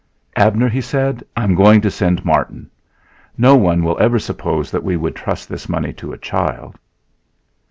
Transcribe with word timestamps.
"Abner," 0.35 0.67
he 0.67 0.81
said, 0.81 1.23
"I'm 1.37 1.53
going 1.53 1.79
to 1.81 1.91
send 1.91 2.25
Martin. 2.25 2.71
No 3.37 3.55
one 3.55 3.83
will 3.83 3.99
ever 3.99 4.17
suppose 4.17 4.71
that 4.71 4.83
we 4.83 4.97
would 4.97 5.15
trust 5.15 5.47
this 5.47 5.69
money 5.69 5.93
to 5.93 6.11
a 6.11 6.17
child." 6.17 6.79